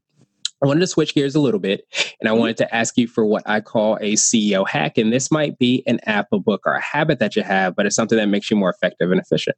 I 0.64 0.66
wanted 0.66 0.80
to 0.80 0.88
switch 0.88 1.14
gears 1.14 1.36
a 1.36 1.40
little 1.40 1.60
bit 1.60 1.86
and 2.20 2.28
I 2.28 2.32
mm-hmm. 2.32 2.40
wanted 2.40 2.58
to 2.58 2.76
ask 2.76 2.98
you 2.98 3.08
for 3.08 3.26
what 3.26 3.44
I 3.46 3.62
call 3.62 3.98
a 3.98 4.14
CEO 4.14 4.68
hack. 4.68 4.98
And 4.98 5.14
this 5.14 5.30
might 5.30 5.60
be 5.60 5.84
an 5.86 6.00
app, 6.06 6.28
a 6.32 6.40
book, 6.40 6.62
or 6.66 6.74
a 6.74 6.82
habit 6.82 7.20
that 7.20 7.36
you 7.36 7.44
have, 7.44 7.76
but 7.76 7.86
it's 7.86 7.96
something 7.96 8.18
that 8.18 8.28
makes 8.28 8.50
you 8.50 8.58
more 8.58 8.72
effective 8.72 9.12
and 9.12 9.20
efficient. 9.20 9.58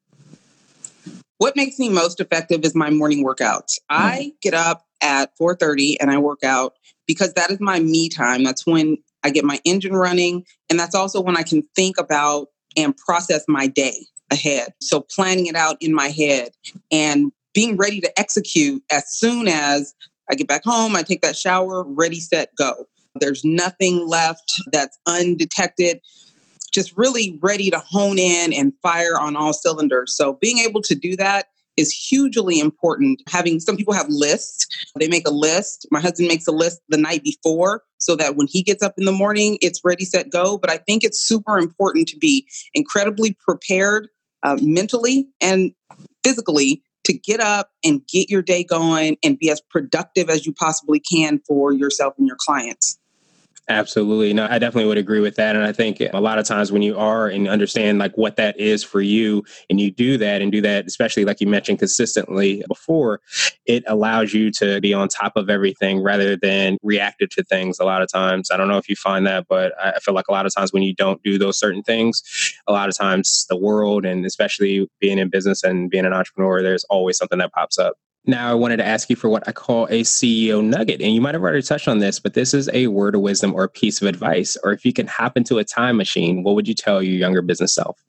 What 1.37 1.55
makes 1.55 1.79
me 1.79 1.87
most 1.87 2.19
effective 2.19 2.65
is 2.65 2.75
my 2.75 2.89
morning 2.89 3.23
workouts. 3.23 3.79
Mm-hmm. 3.89 4.03
I 4.03 4.31
get 4.41 4.53
up 4.53 4.85
at 5.01 5.31
4:30 5.37 5.97
and 5.99 6.11
I 6.11 6.17
work 6.17 6.43
out 6.43 6.73
because 7.07 7.33
that 7.33 7.51
is 7.51 7.59
my 7.59 7.79
me 7.79 8.09
time. 8.09 8.43
That's 8.43 8.65
when 8.65 8.97
I 9.23 9.29
get 9.29 9.43
my 9.43 9.59
engine 9.65 9.93
running 9.93 10.45
and 10.69 10.79
that's 10.79 10.95
also 10.95 11.21
when 11.21 11.37
I 11.37 11.43
can 11.43 11.63
think 11.75 11.99
about 11.99 12.47
and 12.77 12.95
process 12.95 13.43
my 13.47 13.67
day 13.67 14.05
ahead. 14.31 14.73
So 14.81 15.01
planning 15.01 15.47
it 15.47 15.55
out 15.55 15.77
in 15.81 15.93
my 15.93 16.09
head 16.09 16.49
and 16.91 17.31
being 17.53 17.77
ready 17.77 17.99
to 18.01 18.19
execute 18.19 18.83
as 18.91 19.11
soon 19.17 19.47
as 19.47 19.93
I 20.31 20.35
get 20.35 20.47
back 20.47 20.63
home, 20.63 20.95
I 20.95 21.01
take 21.01 21.21
that 21.21 21.35
shower, 21.35 21.83
ready, 21.83 22.19
set, 22.19 22.55
go. 22.55 22.85
There's 23.19 23.43
nothing 23.43 24.07
left 24.07 24.61
that's 24.71 24.97
undetected. 25.07 25.99
Just 26.71 26.95
really 26.95 27.39
ready 27.41 27.71
to 27.71 27.79
hone 27.79 28.19
in 28.19 28.53
and 28.53 28.73
fire 28.83 29.19
on 29.19 29.35
all 29.35 29.53
cylinders. 29.53 30.15
So 30.15 30.33
being 30.33 30.59
able 30.59 30.81
to 30.83 30.93
do 30.93 31.15
that 31.15 31.47
is 31.79 31.91
hugely 31.91 32.59
important. 32.59 33.21
Having 33.29 33.62
some 33.62 33.77
people 33.77 33.93
have 33.93 34.07
lists, 34.09 34.67
they 35.00 35.07
make 35.07 35.27
a 35.27 35.31
list. 35.31 35.88
My 35.91 36.01
husband 36.01 36.27
makes 36.27 36.45
a 36.45 36.51
list 36.51 36.81
the 36.89 36.98
night 36.98 37.24
before 37.24 37.83
so 37.98 38.15
that 38.17 38.36
when 38.36 38.48
he 38.48 38.62
gets 38.62 38.83
up 38.83 38.93
in 38.98 39.05
the 39.05 39.12
morning, 39.12 39.57
it's 39.62 39.81
ready, 39.83 40.05
set, 40.05 40.29
go. 40.29 40.57
But 40.57 40.69
I 40.69 40.77
think 40.77 41.03
it's 41.03 41.19
super 41.19 41.57
important 41.57 42.07
to 42.09 42.17
be 42.17 42.48
incredibly 42.74 43.36
prepared 43.45 44.09
uh, 44.43 44.57
mentally 44.62 45.27
and 45.41 45.71
physically 46.24 46.83
to 47.05 47.13
get 47.13 47.39
up 47.39 47.71
and 47.83 48.05
get 48.07 48.29
your 48.29 48.41
day 48.41 48.63
going 48.63 49.17
and 49.24 49.39
be 49.39 49.50
as 49.50 49.62
productive 49.62 50.29
as 50.29 50.45
you 50.45 50.53
possibly 50.53 51.00
can 51.00 51.39
for 51.48 51.71
yourself 51.71 52.13
and 52.17 52.27
your 52.27 52.38
clients. 52.39 53.00
Absolutely. 53.71 54.33
No, 54.33 54.47
I 54.49 54.57
definitely 54.57 54.88
would 54.88 54.97
agree 54.97 55.19
with 55.19 55.35
that. 55.35 55.55
And 55.55 55.63
I 55.63 55.71
think 55.71 56.01
a 56.11 56.19
lot 56.19 56.39
of 56.39 56.45
times 56.47 56.71
when 56.71 56.81
you 56.81 56.97
are 56.97 57.27
and 57.27 57.47
understand 57.47 57.99
like 57.99 58.17
what 58.17 58.35
that 58.38 58.59
is 58.59 58.83
for 58.83 58.99
you 58.99 59.43
and 59.69 59.79
you 59.79 59.91
do 59.91 60.17
that 60.17 60.41
and 60.41 60.51
do 60.51 60.59
that, 60.61 60.88
especially 60.88 61.23
like 61.23 61.39
you 61.39 61.45
mentioned 61.45 61.77
consistently 61.77 62.63
before, 62.67 63.21
it 63.67 63.83
allows 63.85 64.33
you 64.33 64.49
to 64.53 64.81
be 64.81 64.91
on 64.91 65.07
top 65.07 65.33
of 65.35 65.51
everything 65.51 66.01
rather 66.01 66.35
than 66.35 66.77
reactive 66.81 67.29
to 67.29 67.43
things 67.43 67.77
a 67.79 67.85
lot 67.85 68.01
of 68.01 68.11
times. 68.11 68.49
I 68.49 68.57
don't 68.57 68.69
know 68.69 68.77
if 68.79 68.89
you 68.89 68.95
find 68.95 69.27
that, 69.27 69.45
but 69.47 69.71
I 69.79 69.99
feel 69.99 70.15
like 70.15 70.29
a 70.29 70.31
lot 70.31 70.47
of 70.47 70.55
times 70.55 70.73
when 70.73 70.81
you 70.81 70.95
don't 70.95 71.21
do 71.21 71.38
those 71.38 71.59
certain 71.59 71.83
things, 71.83 72.23
a 72.65 72.71
lot 72.71 72.89
of 72.89 72.97
times 72.97 73.45
the 73.49 73.57
world 73.57 74.03
and 74.03 74.25
especially 74.25 74.89
being 74.99 75.19
in 75.19 75.29
business 75.29 75.63
and 75.63 75.91
being 75.91 76.05
an 76.07 76.13
entrepreneur, 76.13 76.63
there's 76.63 76.85
always 76.85 77.17
something 77.17 77.38
that 77.38 77.53
pops 77.53 77.77
up. 77.77 77.93
Now, 78.25 78.51
I 78.51 78.53
wanted 78.53 78.77
to 78.77 78.85
ask 78.85 79.09
you 79.09 79.15
for 79.15 79.29
what 79.29 79.47
I 79.47 79.51
call 79.51 79.85
a 79.85 80.01
CEO 80.01 80.63
nugget. 80.63 81.01
And 81.01 81.13
you 81.13 81.21
might 81.21 81.33
have 81.33 81.41
already 81.41 81.61
touched 81.61 81.88
on 81.88 81.99
this, 81.99 82.19
but 82.19 82.33
this 82.33 82.53
is 82.53 82.69
a 82.73 82.88
word 82.88 83.15
of 83.15 83.21
wisdom 83.21 83.55
or 83.55 83.63
a 83.63 83.69
piece 83.69 84.01
of 84.01 84.07
advice. 84.07 84.57
Or 84.63 84.71
if 84.71 84.85
you 84.85 84.93
can 84.93 85.07
hop 85.07 85.38
into 85.38 85.57
a 85.57 85.63
time 85.63 85.97
machine, 85.97 86.43
what 86.43 86.55
would 86.55 86.67
you 86.67 86.75
tell 86.75 87.01
your 87.01 87.15
younger 87.15 87.41
business 87.41 87.73
self? 87.73 88.03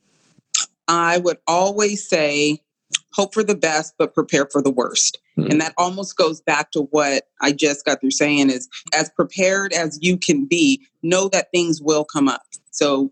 I 0.89 1.19
would 1.19 1.39
always 1.47 2.07
say, 2.07 2.61
hope 3.13 3.33
for 3.35 3.45
the 3.45 3.55
best, 3.55 3.95
but 3.99 4.15
prepare 4.15 4.47
for 4.51 4.61
the 4.61 4.71
worst. 4.71 5.19
Mm-hmm. 5.39 5.53
And 5.53 5.61
that 5.61 5.75
almost 5.79 6.17
goes 6.17 6.41
back 6.41 6.73
to 6.73 6.83
what 6.91 7.25
I 7.41 7.53
just 7.53 7.85
got 7.85 8.01
through 8.01 8.11
saying 8.11 8.51
is 8.51 8.69
as 8.93 9.11
prepared 9.11 9.73
as 9.73 9.99
you 10.03 10.17
can 10.17 10.47
be, 10.47 10.85
know 11.03 11.29
that 11.29 11.51
things 11.53 11.81
will 11.81 12.05
come 12.05 12.29
up. 12.29 12.43
So 12.73 13.11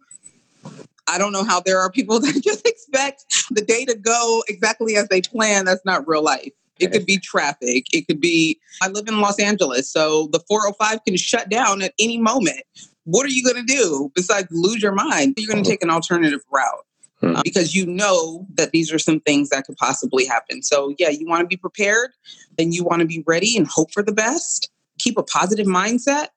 I 1.07 1.19
don't 1.19 1.33
know 1.33 1.45
how 1.45 1.61
there 1.61 1.78
are 1.81 1.90
people 1.90 2.21
that 2.21 2.43
just 2.43 2.67
expect 2.67 3.25
the 3.50 3.62
day 3.62 3.85
to 3.85 3.95
go 3.95 4.43
exactly 4.49 4.97
as 4.97 5.09
they 5.09 5.23
plan. 5.23 5.64
That's 5.64 5.85
not 5.85 6.07
real 6.07 6.23
life. 6.23 6.52
It 6.78 6.92
could 6.92 7.06
be 7.06 7.18
traffic. 7.18 7.87
It 7.92 8.06
could 8.06 8.20
be, 8.20 8.58
I 8.82 8.88
live 8.88 9.08
in 9.08 9.20
Los 9.20 9.38
Angeles, 9.40 9.90
so 9.90 10.28
the 10.32 10.40
405 10.49 11.04
can 11.04 11.16
shut 11.16 11.49
down 11.49 11.82
at 11.82 11.94
any 11.99 12.18
moment. 12.18 12.62
What 13.04 13.25
are 13.25 13.30
you 13.30 13.42
going 13.42 13.56
to 13.56 13.75
do 13.75 14.12
besides 14.14 14.49
lose 14.50 14.82
your 14.82 14.92
mind? 14.92 15.35
You're 15.37 15.52
going 15.52 15.64
to 15.64 15.68
take 15.68 15.82
an 15.82 15.90
alternative 15.90 16.40
route. 16.50 16.85
Hmm. 17.20 17.35
Uh, 17.35 17.42
because 17.42 17.75
you 17.75 17.85
know 17.85 18.47
that 18.54 18.70
these 18.70 18.92
are 18.92 18.99
some 18.99 19.18
things 19.18 19.49
that 19.49 19.64
could 19.64 19.76
possibly 19.76 20.25
happen. 20.25 20.62
So, 20.62 20.94
yeah, 20.99 21.08
you 21.08 21.26
want 21.26 21.40
to 21.40 21.49
be 21.49 21.56
prepared 21.56 22.11
and 22.58 22.73
you 22.73 22.85
want 22.85 23.00
to 23.00 23.06
be 23.06 23.25
ready 23.26 23.56
and 23.56 23.66
hope 23.66 23.90
for 23.92 24.04
the 24.04 24.12
best. 24.12 24.70
Keep 25.00 25.18
a 25.18 25.25
positive 25.25 25.66
mindset. 25.66 26.28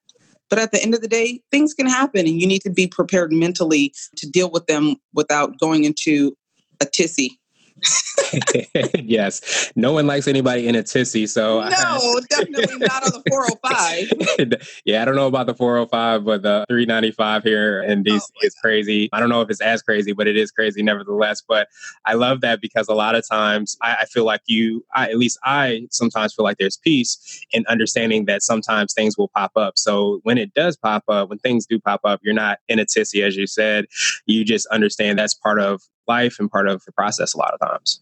But 0.49 0.59
at 0.59 0.71
the 0.71 0.81
end 0.81 0.95
of 0.95 1.01
the 1.01 1.07
day, 1.07 1.41
things 1.51 1.73
can 1.73 1.87
happen 1.87 2.21
and 2.21 2.41
you 2.41 2.47
need 2.47 2.61
to 2.63 2.69
be 2.71 2.87
prepared 2.87 3.31
mentally 3.31 3.93
to 4.17 4.29
deal 4.29 4.49
with 4.49 4.65
them 4.65 4.95
without 5.13 5.59
going 5.59 5.83
into 5.83 6.35
a 6.81 6.85
tissy 6.85 7.37
yes. 8.95 9.71
No 9.75 9.93
one 9.93 10.07
likes 10.07 10.27
anybody 10.27 10.67
in 10.67 10.75
a 10.75 10.83
tissy. 10.83 11.27
So 11.27 11.61
no, 11.61 12.19
definitely 12.29 12.77
not 12.77 13.03
on 13.03 13.11
the 13.11 13.23
405. 13.29 14.71
yeah, 14.85 15.01
I 15.01 15.05
don't 15.05 15.15
know 15.15 15.27
about 15.27 15.47
the 15.47 15.53
405, 15.53 16.23
but 16.23 16.41
the 16.41 16.65
395 16.69 17.43
here 17.43 17.83
in 17.83 18.03
DC 18.03 18.21
oh 18.21 18.39
is 18.41 18.55
crazy. 18.55 19.09
I 19.13 19.19
don't 19.19 19.29
know 19.29 19.41
if 19.41 19.49
it's 19.49 19.61
as 19.61 19.81
crazy, 19.81 20.13
but 20.13 20.27
it 20.27 20.37
is 20.37 20.51
crazy 20.51 20.83
nevertheless. 20.83 21.41
But 21.47 21.67
I 22.05 22.13
love 22.13 22.41
that 22.41 22.61
because 22.61 22.87
a 22.87 22.93
lot 22.93 23.15
of 23.15 23.27
times 23.27 23.77
I, 23.81 23.97
I 24.01 24.05
feel 24.05 24.25
like 24.25 24.41
you, 24.45 24.85
I, 24.93 25.09
at 25.09 25.17
least 25.17 25.39
I 25.43 25.87
sometimes 25.91 26.33
feel 26.33 26.43
like 26.45 26.57
there's 26.57 26.77
peace 26.77 27.45
in 27.51 27.65
understanding 27.67 28.25
that 28.25 28.43
sometimes 28.43 28.93
things 28.93 29.17
will 29.17 29.29
pop 29.29 29.51
up. 29.55 29.77
So 29.77 30.19
when 30.23 30.37
it 30.37 30.53
does 30.53 30.77
pop 30.77 31.03
up, 31.07 31.29
when 31.29 31.39
things 31.39 31.65
do 31.65 31.79
pop 31.79 32.01
up, 32.03 32.19
you're 32.23 32.33
not 32.33 32.59
in 32.67 32.79
a 32.79 32.85
tissy, 32.85 33.25
as 33.25 33.35
you 33.35 33.47
said. 33.47 33.85
You 34.25 34.45
just 34.45 34.67
understand 34.67 35.19
that's 35.19 35.33
part 35.33 35.59
of 35.59 35.81
life 36.11 36.37
and 36.39 36.51
part 36.51 36.67
of 36.67 36.83
the 36.85 36.91
process 36.91 37.33
a 37.33 37.37
lot 37.37 37.53
of 37.53 37.59
times. 37.59 38.01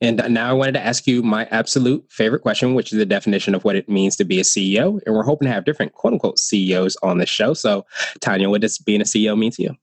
And 0.00 0.22
now 0.30 0.48
I 0.48 0.54
wanted 0.54 0.72
to 0.72 0.84
ask 0.84 1.06
you 1.06 1.22
my 1.22 1.44
absolute 1.50 2.04
favorite 2.10 2.40
question, 2.40 2.74
which 2.74 2.90
is 2.90 2.98
the 2.98 3.04
definition 3.04 3.54
of 3.54 3.64
what 3.64 3.76
it 3.76 3.86
means 3.86 4.16
to 4.16 4.24
be 4.24 4.40
a 4.40 4.42
CEO. 4.42 4.98
And 5.04 5.14
we're 5.14 5.24
hoping 5.24 5.46
to 5.46 5.52
have 5.52 5.64
different 5.66 5.92
quote 5.92 6.14
unquote 6.14 6.38
CEOs 6.38 6.96
on 7.02 7.18
the 7.18 7.26
show. 7.26 7.52
So, 7.52 7.84
Tonya, 8.20 8.48
what 8.48 8.62
does 8.62 8.78
being 8.78 9.02
a 9.02 9.04
CEO 9.04 9.38
mean 9.38 9.52
to 9.52 9.62
you? 9.62 9.76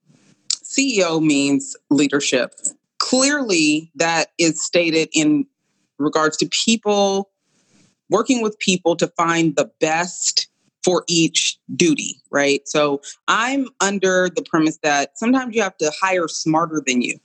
CEO 0.63 1.21
means 1.21 1.75
leadership. 1.91 2.55
Clearly, 2.97 3.91
that 3.95 4.29
is 4.39 4.63
stated 4.63 5.09
in 5.13 5.45
regards 5.99 6.35
to 6.37 6.49
people 6.65 7.29
working 8.09 8.41
with 8.41 8.57
people 8.59 8.95
to 8.95 9.07
find 9.17 9.55
the 9.55 9.69
best 9.79 10.47
for 10.83 11.03
each 11.07 11.59
duty, 11.75 12.15
right? 12.31 12.61
So 12.65 13.01
I'm 13.27 13.67
under 13.81 14.29
the 14.33 14.41
premise 14.41 14.79
that 14.83 15.17
sometimes 15.17 15.53
you 15.55 15.61
have 15.61 15.77
to 15.77 15.91
hire 16.01 16.27
smarter 16.27 16.81
than 16.85 17.01
you. 17.01 17.19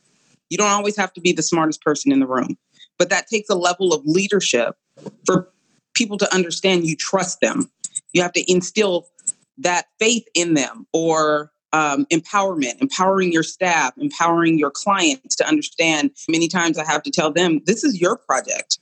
You 0.53 0.59
don't 0.59 0.69
always 0.69 0.99
have 0.99 1.15
to 1.15 1.21
be 1.23 1.33
the 1.33 1.43
smartest 1.43 1.81
person 1.81 2.13
in 2.13 2.21
the 2.21 2.27
room, 2.27 2.59
but 2.99 3.09
that 3.09 3.27
takes 3.27 3.49
a 3.49 3.55
level 3.55 3.95
of 3.95 4.03
leadership 4.05 4.77
for 5.25 5.49
people 5.95 6.19
to 6.19 6.35
understand 6.35 6.87
you 6.87 6.95
trust 6.95 7.41
them. 7.41 7.71
You 8.13 8.21
have 8.21 8.35
to 8.35 8.53
instill 8.53 9.09
that 9.57 9.87
faith 9.99 10.27
in 10.35 10.53
them 10.53 10.87
or 10.93 11.53
um, 11.73 12.05
empowerment, 12.13 12.83
empowering 12.83 13.33
your 13.33 13.43
staff, 13.43 13.95
empowering 13.97 14.59
your 14.59 14.71
clients 14.71 15.35
to 15.37 15.49
understand. 15.49 16.11
Many 16.29 16.49
times 16.49 16.77
I 16.77 16.85
have 16.85 17.03
to 17.05 17.11
tell 17.11 17.33
them, 17.33 17.63
this 17.65 17.83
is 17.83 17.99
your 17.99 18.19
project. 18.19 18.79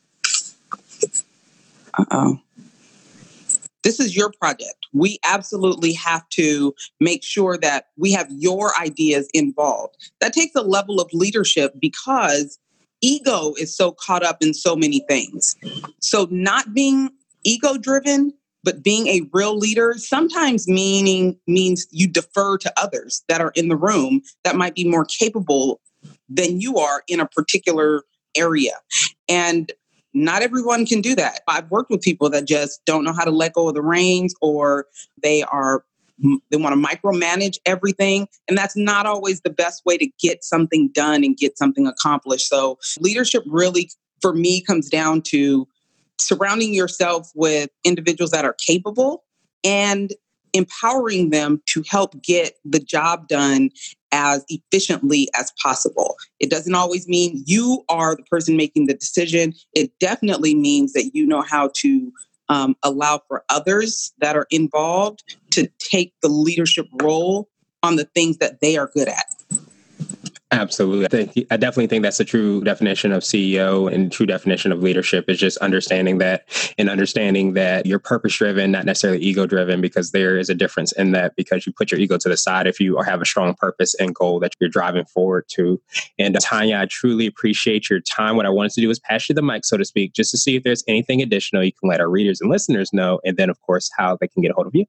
Uh 1.94 2.04
oh. 2.10 2.40
This 3.82 4.00
is 4.00 4.16
your 4.16 4.30
project. 4.40 4.86
We 4.92 5.18
absolutely 5.24 5.92
have 5.94 6.28
to 6.30 6.74
make 7.00 7.22
sure 7.24 7.56
that 7.58 7.86
we 7.96 8.12
have 8.12 8.28
your 8.30 8.78
ideas 8.80 9.28
involved. 9.32 9.96
That 10.20 10.32
takes 10.32 10.54
a 10.54 10.62
level 10.62 11.00
of 11.00 11.08
leadership 11.12 11.74
because 11.80 12.58
ego 13.00 13.54
is 13.58 13.74
so 13.74 13.92
caught 13.92 14.22
up 14.22 14.38
in 14.42 14.52
so 14.54 14.76
many 14.76 15.04
things. 15.08 15.56
So, 16.00 16.28
not 16.30 16.74
being 16.74 17.10
ego 17.44 17.78
driven, 17.78 18.32
but 18.62 18.82
being 18.82 19.06
a 19.06 19.22
real 19.32 19.56
leader 19.56 19.94
sometimes 19.96 20.68
meaning 20.68 21.38
means 21.46 21.86
you 21.90 22.06
defer 22.06 22.58
to 22.58 22.72
others 22.76 23.24
that 23.28 23.40
are 23.40 23.52
in 23.54 23.68
the 23.68 23.76
room 23.76 24.20
that 24.44 24.56
might 24.56 24.74
be 24.74 24.84
more 24.84 25.06
capable 25.06 25.80
than 26.28 26.60
you 26.60 26.76
are 26.76 27.02
in 27.08 27.20
a 27.20 27.26
particular 27.26 28.02
area. 28.36 28.72
And 29.28 29.72
not 30.12 30.42
everyone 30.42 30.86
can 30.86 31.00
do 31.00 31.14
that. 31.14 31.40
I've 31.48 31.70
worked 31.70 31.90
with 31.90 32.00
people 32.00 32.30
that 32.30 32.46
just 32.46 32.84
don't 32.84 33.04
know 33.04 33.12
how 33.12 33.24
to 33.24 33.30
let 33.30 33.52
go 33.52 33.68
of 33.68 33.74
the 33.74 33.82
reins 33.82 34.34
or 34.40 34.86
they 35.22 35.42
are 35.44 35.84
they 36.50 36.58
want 36.58 36.74
to 36.74 36.88
micromanage 36.88 37.56
everything 37.64 38.28
and 38.46 38.58
that's 38.58 38.76
not 38.76 39.06
always 39.06 39.40
the 39.40 39.48
best 39.48 39.86
way 39.86 39.96
to 39.96 40.06
get 40.20 40.44
something 40.44 40.88
done 40.88 41.24
and 41.24 41.36
get 41.36 41.56
something 41.56 41.86
accomplished. 41.86 42.46
So 42.48 42.78
leadership 42.98 43.42
really 43.46 43.90
for 44.20 44.34
me 44.34 44.60
comes 44.62 44.90
down 44.90 45.22
to 45.22 45.66
surrounding 46.20 46.74
yourself 46.74 47.30
with 47.34 47.70
individuals 47.84 48.32
that 48.32 48.44
are 48.44 48.54
capable 48.54 49.24
and 49.64 50.12
empowering 50.52 51.30
them 51.30 51.62
to 51.66 51.82
help 51.88 52.20
get 52.22 52.54
the 52.64 52.80
job 52.80 53.28
done 53.28 53.70
as 54.12 54.44
efficiently 54.48 55.28
as 55.38 55.52
possible. 55.62 56.16
It 56.38 56.50
doesn't 56.50 56.74
always 56.74 57.08
mean 57.08 57.42
you 57.46 57.84
are 57.88 58.16
the 58.16 58.22
person 58.24 58.56
making 58.56 58.86
the 58.86 58.94
decision. 58.94 59.54
It 59.74 59.92
definitely 60.00 60.54
means 60.54 60.92
that 60.94 61.10
you 61.14 61.26
know 61.26 61.42
how 61.42 61.70
to 61.74 62.12
um, 62.48 62.76
allow 62.82 63.20
for 63.28 63.44
others 63.48 64.12
that 64.18 64.36
are 64.36 64.46
involved 64.50 65.22
to 65.52 65.70
take 65.78 66.12
the 66.20 66.28
leadership 66.28 66.86
role 67.00 67.48
on 67.82 67.96
the 67.96 68.04
things 68.04 68.38
that 68.38 68.60
they 68.60 68.76
are 68.76 68.90
good 68.92 69.08
at. 69.08 69.24
Absolutely. 70.52 71.04
I 71.04 71.08
think 71.08 71.46
I 71.52 71.56
definitely 71.56 71.86
think 71.86 72.02
that's 72.02 72.18
the 72.18 72.24
true 72.24 72.64
definition 72.64 73.12
of 73.12 73.22
CEO 73.22 73.92
and 73.92 74.10
true 74.10 74.26
definition 74.26 74.72
of 74.72 74.82
leadership 74.82 75.28
is 75.28 75.38
just 75.38 75.56
understanding 75.58 76.18
that 76.18 76.44
and 76.76 76.90
understanding 76.90 77.52
that 77.52 77.86
you're 77.86 78.00
purpose 78.00 78.36
driven, 78.36 78.72
not 78.72 78.84
necessarily 78.84 79.20
ego 79.20 79.46
driven, 79.46 79.80
because 79.80 80.10
there 80.10 80.36
is 80.36 80.50
a 80.50 80.54
difference 80.54 80.90
in 80.92 81.12
that 81.12 81.36
because 81.36 81.66
you 81.66 81.72
put 81.72 81.92
your 81.92 82.00
ego 82.00 82.18
to 82.18 82.28
the 82.28 82.36
side 82.36 82.66
if 82.66 82.80
you 82.80 83.00
have 83.00 83.22
a 83.22 83.24
strong 83.24 83.54
purpose 83.54 83.94
and 83.94 84.12
goal 84.12 84.40
that 84.40 84.52
you're 84.58 84.68
driving 84.68 85.04
forward 85.04 85.44
to. 85.50 85.80
And 86.18 86.36
uh, 86.36 86.40
Tonya, 86.40 86.80
I 86.80 86.86
truly 86.86 87.26
appreciate 87.26 87.88
your 87.88 88.00
time. 88.00 88.34
What 88.34 88.46
I 88.46 88.50
wanted 88.50 88.72
to 88.72 88.80
do 88.80 88.90
is 88.90 88.98
pass 88.98 89.28
you 89.28 89.36
the 89.36 89.42
mic, 89.42 89.64
so 89.64 89.76
to 89.76 89.84
speak, 89.84 90.14
just 90.14 90.32
to 90.32 90.38
see 90.38 90.56
if 90.56 90.64
there's 90.64 90.82
anything 90.88 91.22
additional 91.22 91.62
you 91.62 91.72
can 91.72 91.88
let 91.88 92.00
our 92.00 92.10
readers 92.10 92.40
and 92.40 92.50
listeners 92.50 92.92
know, 92.92 93.20
and 93.24 93.36
then 93.36 93.50
of 93.50 93.60
course 93.62 93.88
how 93.96 94.16
they 94.20 94.26
can 94.26 94.42
get 94.42 94.50
a 94.50 94.54
hold 94.54 94.66
of 94.66 94.74
you. 94.74 94.84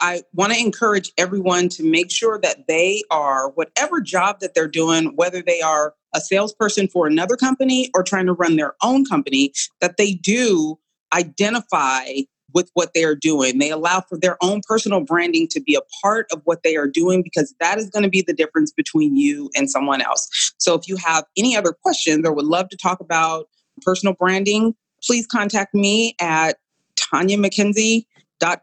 I 0.00 0.22
want 0.32 0.52
to 0.52 0.58
encourage 0.58 1.12
everyone 1.18 1.68
to 1.70 1.84
make 1.84 2.10
sure 2.10 2.38
that 2.40 2.66
they 2.66 3.02
are, 3.10 3.50
whatever 3.50 4.00
job 4.00 4.40
that 4.40 4.54
they're 4.54 4.68
doing, 4.68 5.14
whether 5.16 5.42
they 5.42 5.60
are 5.60 5.94
a 6.14 6.20
salesperson 6.20 6.88
for 6.88 7.06
another 7.06 7.36
company 7.36 7.90
or 7.94 8.02
trying 8.02 8.26
to 8.26 8.32
run 8.32 8.56
their 8.56 8.74
own 8.82 9.04
company, 9.04 9.52
that 9.80 9.96
they 9.96 10.14
do 10.14 10.78
identify 11.12 12.04
with 12.52 12.70
what 12.74 12.94
they 12.94 13.04
are 13.04 13.14
doing. 13.14 13.58
They 13.58 13.70
allow 13.70 14.00
for 14.00 14.18
their 14.18 14.36
own 14.42 14.60
personal 14.66 15.00
branding 15.00 15.46
to 15.48 15.60
be 15.60 15.76
a 15.76 15.80
part 16.02 16.26
of 16.32 16.40
what 16.44 16.62
they 16.62 16.76
are 16.76 16.88
doing 16.88 17.22
because 17.22 17.54
that 17.60 17.78
is 17.78 17.90
going 17.90 18.02
to 18.02 18.08
be 18.08 18.22
the 18.22 18.32
difference 18.32 18.72
between 18.72 19.16
you 19.16 19.50
and 19.54 19.70
someone 19.70 20.02
else. 20.02 20.52
So 20.58 20.74
if 20.74 20.88
you 20.88 20.96
have 20.96 21.24
any 21.36 21.56
other 21.56 21.72
questions 21.72 22.26
or 22.26 22.32
would 22.32 22.46
love 22.46 22.68
to 22.70 22.76
talk 22.76 23.00
about 23.00 23.48
personal 23.82 24.14
branding, 24.14 24.74
please 25.02 25.26
contact 25.26 25.74
me 25.74 26.16
at 26.20 26.58
Tonya 26.96 27.36
McKenzie 27.38 28.06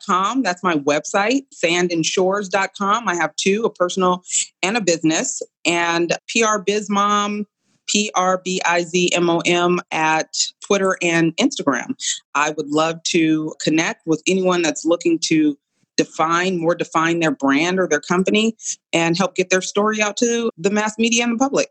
com. 0.06 0.42
That's 0.42 0.64
my 0.64 0.76
website, 0.76 1.44
sandandshores.com. 1.54 3.08
I 3.08 3.16
have 3.16 3.36
two, 3.36 3.64
a 3.64 3.70
personal 3.70 4.24
and 4.62 4.78
a 4.78 4.82
business. 4.82 5.42
And 5.66 6.14
PR 6.30 6.60
Biz 6.66 6.90
Mom, 6.90 7.46
P 7.88 8.12
R 8.16 8.42
B 8.44 8.62
I 8.66 8.84
Z 8.84 9.12
M 9.14 9.30
O 9.30 9.40
M 9.46 9.80
at 9.92 10.36
Twitter 10.66 10.98
and 11.02 11.36
Instagram. 11.38 11.96
I 12.36 12.52
would 12.52 12.68
love 12.68 13.02
to 13.04 13.54
connect 13.62 14.06
with 14.06 14.22
anyone 14.28 14.62
that's 14.62 14.86
looking 14.86 15.20
to 15.20 15.58
define, 15.96 16.60
more 16.60 16.76
define 16.76 17.20
their 17.20 17.32
brand 17.32 17.80
or 17.80 17.88
their 17.88 18.00
company 18.00 18.56
and 18.94 19.18
help 19.18 19.36
get 19.36 19.50
their 19.50 19.62
story 19.62 20.02
out 20.02 20.16
to 20.18 20.52
the 20.58 20.70
mass 20.70 20.98
media 20.98 21.24
and 21.24 21.34
the 21.34 21.44
public. 21.44 21.70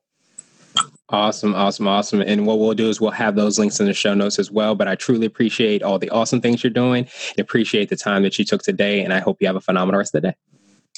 Awesome, 1.09 1.55
awesome, 1.55 1.87
awesome. 1.87 2.21
And 2.21 2.47
what 2.47 2.59
we'll 2.59 2.75
do 2.75 2.89
is 2.89 3.01
we'll 3.01 3.13
have 3.13 3.37
those 3.37 3.61
links 3.61 3.79
in 3.79 3.87
the 3.87 3.95
show 3.95 4.13
notes 4.13 4.41
as 4.41 4.51
well. 4.51 4.75
But 4.75 4.89
I 4.89 4.97
truly 4.97 5.27
appreciate 5.27 5.83
all 5.83 5.99
the 5.99 6.11
awesome 6.11 6.41
things 6.41 6.65
you're 6.65 6.71
doing 6.73 7.09
and 7.31 7.39
appreciate 7.39 7.91
the 7.91 7.97
time 7.97 8.25
that 8.25 8.39
you 8.39 8.45
took 8.45 8.63
today. 8.63 9.05
And 9.05 9.13
I 9.13 9.21
hope 9.21 9.41
you 9.41 9.47
have 9.47 9.57
a 9.57 9.61
phenomenal 9.61 9.99
rest 9.99 10.15
of 10.15 10.23
the 10.23 10.29
day. 10.29 10.37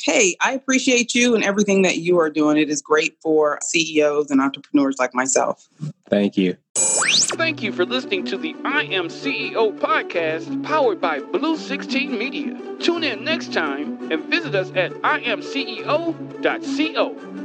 Hey, 0.01 0.37
I 0.41 0.53
appreciate 0.53 1.15
you 1.15 1.35
and 1.35 1.43
everything 1.45 1.83
that 1.83 1.99
you 1.99 2.19
are 2.21 2.31
doing. 2.31 2.57
It 2.57 2.71
is 2.71 2.81
great 2.81 3.19
for 3.21 3.59
CEOs 3.63 4.31
and 4.31 4.41
entrepreneurs 4.41 4.97
like 4.99 5.13
myself. 5.13 5.69
Thank 6.09 6.37
you. 6.37 6.57
Thank 6.75 7.63
you 7.63 7.73
for 7.73 7.85
listening 7.85 8.25
to 8.27 8.39
the 8.39 8.55
I 8.65 8.85
Am 8.85 9.09
CEO 9.09 9.77
podcast 9.79 10.65
powered 10.65 11.01
by 11.01 11.19
Blue 11.21 11.57
16 11.57 12.17
Media. 12.17 12.57
Tune 12.79 13.03
in 13.05 13.25
next 13.25 13.53
time 13.53 14.11
and 14.11 14.25
visit 14.27 14.55
us 14.55 14.71
at 14.75 14.93
imceo.co. 15.03 15.49